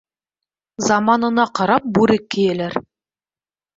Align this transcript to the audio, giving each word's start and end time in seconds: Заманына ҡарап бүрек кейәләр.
Заманына 0.85 1.45
ҡарап 1.59 1.85
бүрек 1.99 2.27
кейәләр. 2.37 2.79